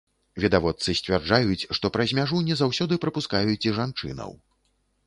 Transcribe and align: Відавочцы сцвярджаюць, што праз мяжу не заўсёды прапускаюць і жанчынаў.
Відавочцы 0.43 0.95
сцвярджаюць, 0.99 1.67
што 1.79 1.91
праз 1.99 2.17
мяжу 2.21 2.43
не 2.49 2.59
заўсёды 2.63 2.93
прапускаюць 3.05 3.65
і 3.71 3.77
жанчынаў. 3.79 4.31